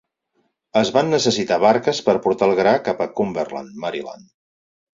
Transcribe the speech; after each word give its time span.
Es 0.79 0.91
van 0.95 1.11
necessitar 1.15 1.59
barques 1.65 2.01
per 2.09 2.17
portar 2.25 2.49
el 2.49 2.55
gra 2.63 2.73
cap 2.89 3.07
a 3.07 3.09
Cumberland, 3.21 3.79
Maryland. 3.87 4.29